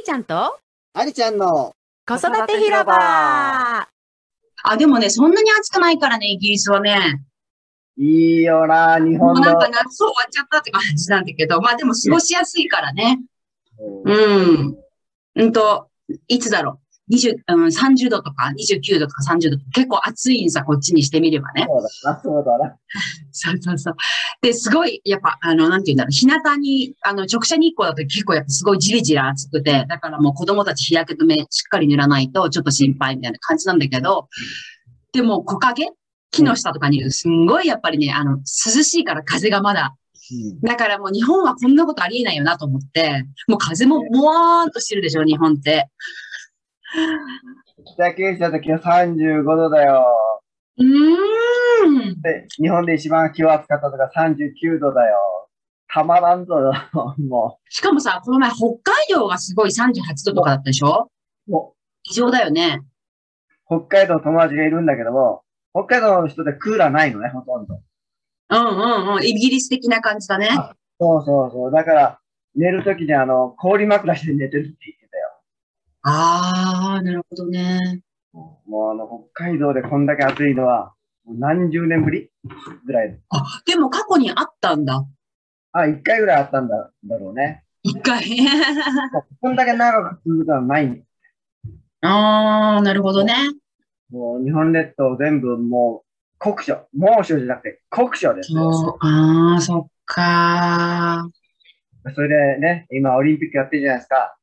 [0.00, 0.58] ーちゃんと？
[0.92, 1.74] ありちゃんの
[2.06, 3.88] 子育て広場
[4.62, 7.22] あ、でもね、そんなに暑くないからね、イギリスはね。
[7.96, 9.58] いいよな、日本のもうなん。
[9.58, 13.20] か夏終わっちゃったって感じなんだけど、まあでも過ごしやすいからね。
[13.78, 14.76] うん。
[15.36, 15.88] うんと、
[16.28, 16.89] いつだろう？
[17.10, 21.66] 20うん、30度とか29度とか30度とか結構暑いんさ、こっちにしてみればね。
[21.68, 22.76] そうだな、そうだな。
[23.32, 23.94] そうそうそう。
[24.42, 34.28] で、すごい、やっぱ、あの、なんて言うんだろう、日向に、あの、直射日光だと結構やっぱすごいじりじり暑くて、だからもう子供たち日焼け止めしっかり塗らないとちょっと心配みたいな感じなんだけど、
[35.12, 35.90] でも木陰？
[36.32, 38.44] 木の下とかにすんごいやっぱりね、あの、涼
[38.84, 39.96] しいから風がまだ。
[40.62, 45.88] だからもう日本はこんなことありえないよなと思って、もう風ももわーんとしてるでしょ、日本って。
[47.96, 50.06] 北九州の時は35度だよ。
[50.78, 52.20] うーん。
[52.22, 55.16] で、日本で一番気を暑かったのが39度だよ。
[55.92, 56.54] たまらんぞ、
[57.18, 61.10] もしかもさ、この前北海道がすごい38度とかだったでしょ？
[61.48, 61.50] う。
[61.50, 61.74] も
[62.04, 62.80] 異常だよね。
[63.70, 67.80] う、北海道友達がいるんだけども、北海道の人でクーラーないのね、ほとんど。
[68.50, 69.24] うんうんうん。
[69.24, 70.48] イギリス的な感じだね。
[71.00, 71.70] そうそうそう。
[71.72, 72.18] だから、
[72.56, 74.99] 寝るときにあの、氷枕して寝てるって言っ
[76.02, 78.02] あー、なるほどね。
[78.32, 80.94] もうあの、北海道でこんだけ暑いのは、
[81.26, 82.30] 何十年ぶり
[82.86, 83.20] ぐらい。
[83.30, 85.04] あ、でも過去にあったんだ。
[85.72, 87.64] あ、一回ぐらいあったんだだろうね。
[87.82, 88.24] 一回。
[89.40, 91.04] こんだけ長く続くのはない
[92.02, 93.34] あー、なるほどね。
[94.10, 96.88] もう日本列島全部もう酷暑。
[96.92, 98.60] 猛暑じゃなくて酷暑ですね。
[98.60, 101.28] そう、あー、そっか
[102.14, 104.36] それでね、今オリンピックやってるじゃないですか。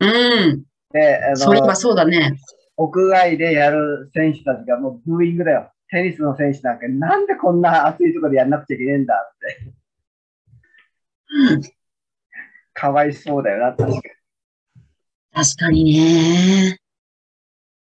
[0.00, 0.06] ー。
[0.06, 0.71] うん。
[0.92, 2.38] で、あのそういえば、そうだね。
[2.76, 5.70] 屋外でやる選手たちがもうブーイングだよ。
[5.90, 9.36] テニスの選手なんか、なんでこんな暑いところでやんなくちゃいけねえんだっ
[11.62, 11.72] て。
[12.72, 14.00] かわいそうだよな、確かに。
[15.34, 16.78] 確かにね。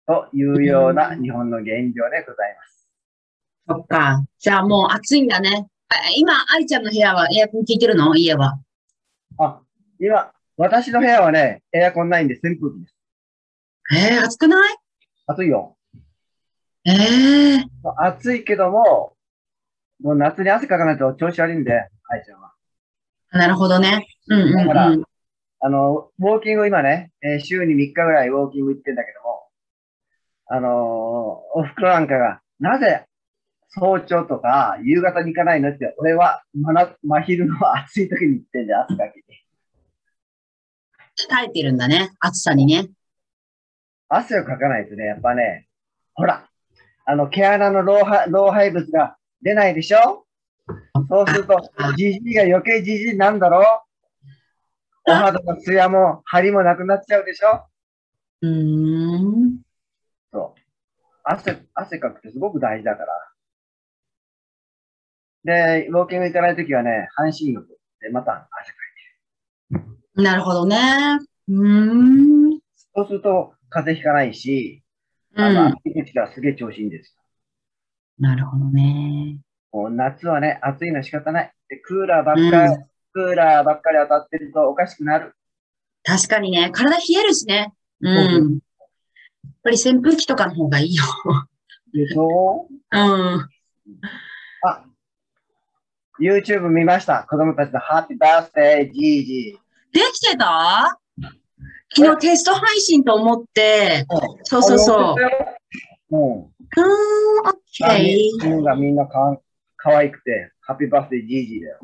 [0.06, 2.90] というような日本の現状でございます。
[3.68, 4.24] そっか。
[4.38, 5.68] じゃあもう暑いんだね。
[5.88, 8.14] あ今、愛ちゃんの部屋はエアコン効いてるの？
[8.16, 8.58] 家は。
[9.38, 9.60] あ、
[9.98, 12.99] 今、私の部屋はね、エアコンないんで扇風機です。
[13.92, 14.76] えー、暑くない？
[15.26, 15.76] 暑いよ。
[16.84, 17.64] えー。
[17.98, 19.14] 暑いけども、
[20.02, 22.52] もう夏に汗かかないと調子悪いんで、愛ちゃんは。
[23.32, 24.06] なるほどね。
[24.28, 25.04] うんうんだからうん。
[25.62, 29.48] あの、ウォーキング今ね、えー週に3日ぐらいウォーキング行ってんだけども、
[30.46, 30.72] あのー
[31.58, 33.04] お袋なんかが、なぜ
[33.68, 39.22] 早朝とか夕方に行かないのって、俺は真夏真昼の暑い時に行ってんだよ、汗かきに。
[41.28, 42.10] 耐えてるんだね。
[42.20, 42.88] 暑さにね。
[44.12, 45.68] 汗をかかないとね、やっぱね、
[46.14, 46.48] ほら、
[47.06, 50.26] あの、毛穴の老廃老廃物が出ないでしょ？
[51.08, 51.56] そうすると、
[51.96, 53.84] じじいが余計じじいなんだろ
[55.06, 57.66] お肌のツヤも張りもなくなっちゃうでしょ？
[58.42, 59.60] うーん。
[60.32, 60.60] そう。
[61.22, 63.08] 汗、汗かくってすごく大事だから。
[65.44, 67.66] で、ウォーキング行かないときはね、半身浴
[68.00, 68.76] でまた汗か
[70.18, 71.18] いなるほどね。
[71.48, 72.58] うーん。
[72.58, 72.64] て。
[72.94, 74.82] そうすると風邪ひかないし、
[75.36, 75.72] うあの、ん。
[75.72, 77.16] 暑い時がすげえ調子いいんです
[78.18, 79.38] なるほどね。
[79.72, 79.80] よ。
[79.80, 81.52] もう夏はね、暑いの仕方ない。
[81.68, 85.34] で、クーラーばっかり、うんクーラーばっかり当たってるとおかしくなる。
[86.04, 86.70] 確かにね。
[86.72, 87.74] 体冷えるしね。
[88.00, 88.06] う。
[88.06, 88.58] そうんや
[89.50, 91.02] っぱり扇風機とかの方がいいよ。
[91.92, 92.68] でしょ？
[92.92, 93.48] うん。
[94.62, 94.84] あ、
[96.20, 97.24] YouTube 見ました。
[97.28, 99.58] 子供たちのハッピーバースデー、ジージ
[99.92, 100.99] できてた？
[101.96, 104.16] 昨日テスト配信と思って、ー。
[104.44, 105.16] そうそうそう。
[106.10, 106.16] う。
[106.16, 106.40] うん。
[106.42, 108.48] うーん、オッケー。
[108.48, 109.40] みんなみんなか
[109.76, 111.78] 可愛くて、ハッピーバースデージージーだよ。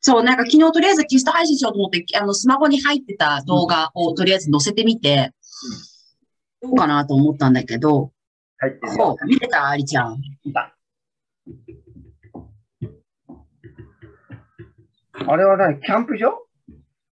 [0.00, 5.30] そう、なんか昨日とりあえずテスト配信しようと思って、あの、スマホに入ってた動画をとりあえず載せてみて、
[6.60, 8.12] どうかなと思ったんだけど、
[8.58, 8.80] 入って。
[8.88, 9.68] そう、見てた？
[9.68, 10.18] ありちゃん。
[15.26, 15.80] あれは何？
[15.80, 16.28] キャンプ場？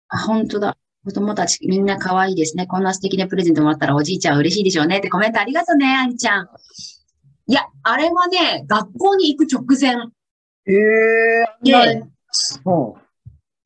[0.08, 0.76] あ、本当だ。
[1.05, 2.67] 子供たちみんな可愛いですね。
[2.67, 6.49] こんな素敵なプレゼントもらったらおじいちゃん嬉しいでしょうねってコメントありがとうね、ありちゃん。
[7.47, 9.97] いや、あれはね、学校に行く直前
[10.67, 12.11] ええで、うん。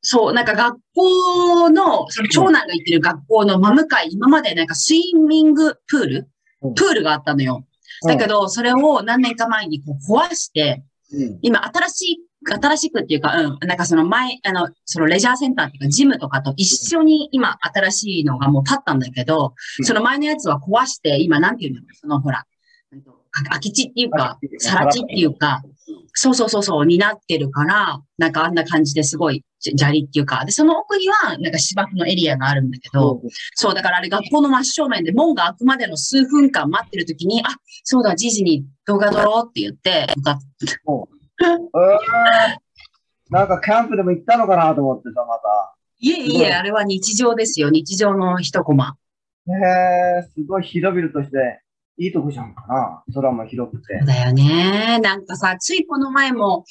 [0.01, 6.29] そう、なんか学校の、その長男が行ってる学校の真向かい、今までなんかスイミングプール？
[6.61, 7.65] うんプールがあったのよ。
[8.07, 11.39] だけど、それを何年か前にこう壊して、うん。
[11.43, 12.19] 今新しい、
[12.53, 16.65] 新しくっていうか、うん、なんかその前、あの、そのレジャーセンターっていうか、ジムとかと一
[16.95, 19.85] 緒に今新しいのがもう立ったんだけど、うん。
[19.85, 22.45] その前のやつは壊して、今なんていうのそのほら、
[23.43, 25.61] 空き地っていうか、さら地っていうか、
[26.13, 33.21] そうそうそうそう、になってるから、なんかあんな感じですごいじ砂利っていうか、で、その奥にはなんか芝生のエリアがあるんだけど、
[33.55, 37.47] そう、だからあれ学校の真正面で門が開くまでの数分間待ってる時に、あ、
[37.83, 41.14] そうだ、じいじに動画撮ろうって言って、向かっえー
[43.29, 45.35] なんかキャンプでも行ったのかなと思ってさ、ま
[45.99, 47.69] いえいえ、あれは日常ですよ。
[47.69, 48.95] 日常の一コマ。
[49.47, 49.53] た。
[49.53, 51.61] へえ、すごい広々として、
[51.97, 53.03] いいとこじゃんかな。
[53.13, 54.07] 空も広くてそう。
[54.07, 54.99] だよね。
[55.01, 56.65] なんかさ、ついこの前も、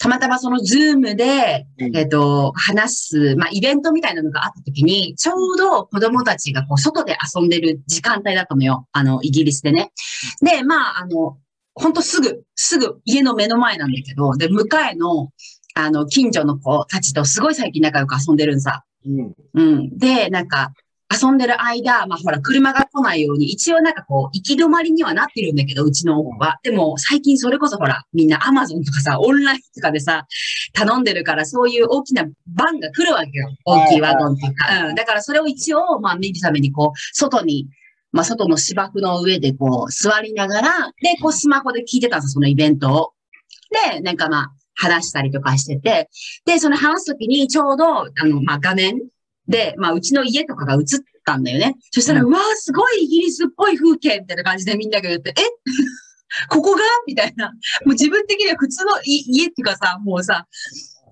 [0.00, 8.88] たまたまそのズームで、うんえっと、話す、まあ、イベントみたいなのがあった時に、ちょうど子供たちがこう、外で遊んでる時間帯だったのよ。
[8.92, 9.92] あの、イギリスでね。
[10.40, 11.38] で、まあ、あの、
[11.74, 15.30] ほんとすぐ、すぐ家の目の前なんだけど、で、向かいの、
[15.74, 18.84] あの、近所の子たちとすごい最近仲良く遊んでるんさ。
[19.06, 19.34] うん。
[19.54, 19.98] うん。
[19.98, 20.72] で、なんか、
[21.12, 26.58] 遊んでる間、まあほら、車が来ないように、一応なんかこう、行き止まりにはなってるんだけど、うちの奥は。
[26.62, 30.26] でも、最近それこそほら、みんなアマゾンとかさ、オンラインとかでさ、
[30.72, 33.50] 頼んでるから、そういう大きなバンが来るわけよ。
[33.64, 34.86] 大きいワゴンっていうか。
[34.88, 34.94] うん。
[34.94, 37.68] だからそれを一応、まあ見るためにこう、外に、
[38.12, 43.12] まあ外の芝生の上でこう、座りながら、で、こうスマホで聞いてたんですよ、そのイベントを。
[43.94, 46.08] で、なんかまあ、話したりとかしてて、
[46.44, 49.00] で、その話すときにちょうど、あの、まあ画面
[49.48, 50.80] で、まあ、うちの家とかが映っ
[51.24, 51.76] たんだよね。
[51.90, 55.42] そしたら、ううわー、すごいイギリスっぽい風景みたいな感じでみんなが言って、え？
[56.48, 56.80] ここが？
[57.06, 57.48] みたいな。
[57.50, 57.52] も
[57.86, 60.46] う自分的には普通のい家っていうかさ、もうさ、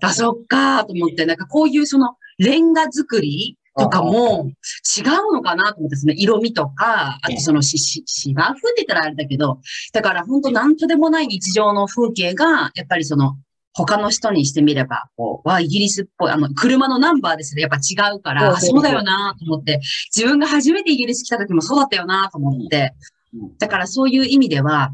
[0.01, 4.51] あ、そっかーと思って、なんかこういうそのレンガ作りとかも
[4.97, 9.59] 違うのかなと思って、その色味とか、あとそのし、し、芝生って言ったらあれだけど、
[9.93, 13.37] だから本当なんとでもない日常の風景が、やっぱりその、
[13.73, 19.79] 他の人にしてみれば、こう、わ、イギリスっぽい、あの、車のナンバーですね、やっぱ違うから、あそうだよなと思って、
[20.13, 22.93] 自分が初めてイギリス来た時もそうだったよなと思って。
[23.33, 24.91] うん、だからそういう意味では、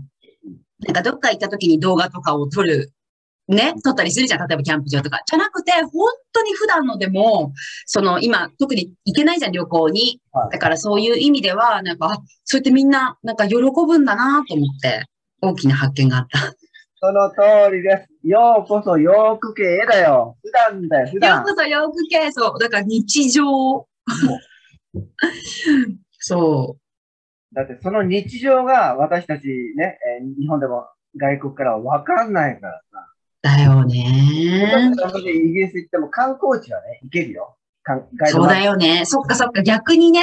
[0.85, 2.91] なんかどっか行った時に動画とかを撮る、
[3.47, 4.47] ね、撮ったりするじゃん。
[4.47, 5.21] 例えばキャンプ場とか。
[5.25, 7.53] じゃなくて、本当に普段のでも、
[7.85, 10.49] その今、特に行けないじゃん、旅行にはい。
[10.51, 15.05] だからそういう意味では、なんか、あそうやってみんな、なんか喜ぶんだなと思って、
[15.41, 16.39] 大きな発見があった。
[16.99, 17.35] その通
[17.75, 18.27] りです。
[18.27, 20.35] ようこそヨーク系だよ。
[20.43, 21.55] 普段だよ、普よ段く。
[21.55, 22.59] ぞよくけ、そう。
[22.59, 23.45] だから日常。
[26.19, 26.77] そ
[27.53, 33.07] だってその日常が私たちね、えー日本でも外国からはわかんないからさ。
[33.53, 33.57] う。
[33.57, 34.87] だよね。
[35.31, 37.55] イギリス行っても観光地はね、行けるよ。
[38.25, 39.05] そうだよね。
[39.05, 39.61] そっかそっか。
[39.63, 40.21] 逆にね。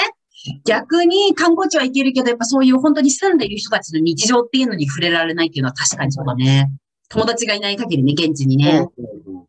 [0.66, 6.70] 逆に観光地は行けるけど、やっぱそういう本当に住んでいる人たちの日常っていうのに触れられないっていうのは確かにそうだね。
[7.08, 8.86] 友達がいない限りね、現地にね。
[8.96, 9.48] そ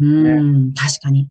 [0.00, 1.28] うん、確かに。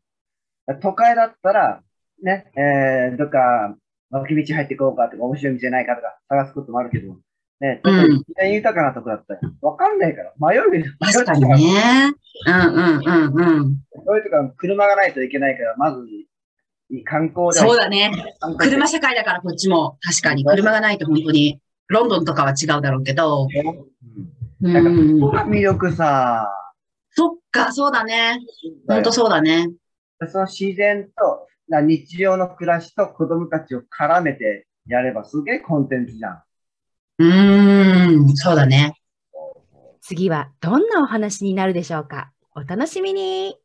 [0.82, 1.82] 都会だったら、
[2.22, 3.76] ね、えー、どっか
[4.12, 7.18] 脇道入っていこうかとか、面白い道ないかとか探すこともあるけど、
[7.60, 10.86] ね、ちょっとうん自然豊かなとこだったら、わかんないから、迷うよ。
[11.00, 12.14] 確かにね。
[12.48, 13.78] うんうんうんうん。
[14.06, 16.06] そういうとこは車がないといけないから、まず、
[17.04, 18.12] 観光そうだね。
[18.58, 19.98] 車社会だからこっちも。
[20.02, 20.44] 確かに。
[20.46, 21.60] 車がないと本当に。
[21.88, 23.48] ロンドンとかは違うだろうけど。
[24.62, 24.84] うんうなん
[25.32, 26.48] か、魅力さ。
[27.12, 28.40] そっか、そうだね。
[28.88, 29.70] 本当そうだね。
[30.28, 36.44] その自然と、な日常の暮らしと子供たちを絡めてやればすげえコンテンツじゃん。
[37.20, 38.94] うーん、そうだね。
[40.02, 42.32] 次はどんなお話になるでしょうか？
[42.56, 43.58] お楽しみに